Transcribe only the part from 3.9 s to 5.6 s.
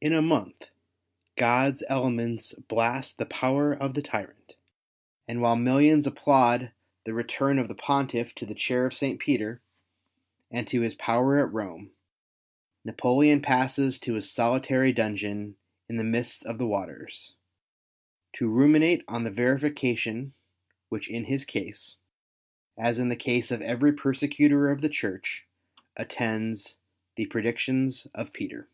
the tyrant; and while